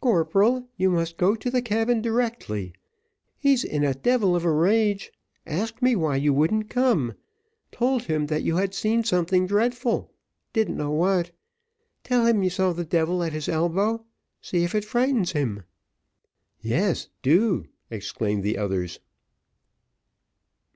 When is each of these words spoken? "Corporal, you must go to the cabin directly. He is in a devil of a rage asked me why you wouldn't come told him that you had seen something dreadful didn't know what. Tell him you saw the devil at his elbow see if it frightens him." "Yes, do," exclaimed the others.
"Corporal, 0.00 0.66
you 0.76 0.90
must 0.90 1.16
go 1.16 1.36
to 1.36 1.48
the 1.48 1.62
cabin 1.62 2.02
directly. 2.02 2.72
He 3.38 3.52
is 3.52 3.62
in 3.62 3.84
a 3.84 3.94
devil 3.94 4.34
of 4.34 4.44
a 4.44 4.50
rage 4.50 5.12
asked 5.46 5.80
me 5.80 5.94
why 5.94 6.16
you 6.16 6.32
wouldn't 6.34 6.68
come 6.68 7.14
told 7.70 8.02
him 8.02 8.26
that 8.26 8.42
you 8.42 8.56
had 8.56 8.74
seen 8.74 9.04
something 9.04 9.46
dreadful 9.46 10.10
didn't 10.52 10.76
know 10.76 10.90
what. 10.90 11.30
Tell 12.02 12.26
him 12.26 12.42
you 12.42 12.50
saw 12.50 12.72
the 12.72 12.82
devil 12.84 13.22
at 13.22 13.32
his 13.32 13.48
elbow 13.48 14.04
see 14.40 14.64
if 14.64 14.74
it 14.74 14.84
frightens 14.84 15.30
him." 15.30 15.62
"Yes, 16.60 17.06
do," 17.22 17.66
exclaimed 17.88 18.42
the 18.42 18.58
others. 18.58 18.98